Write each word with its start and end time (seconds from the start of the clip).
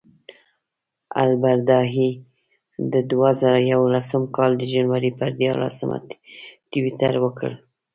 البرادعي 1.21 2.09
د 2.93 2.95
دوه 3.11 3.29
زره 3.41 3.59
یولسم 3.71 4.23
کال 4.35 4.51
د 4.57 4.63
جنورۍ 4.73 5.11
پر 5.19 5.29
دیارلسمه 5.39 5.97
ټویټر 6.71 7.13
وکړ. 7.23 7.51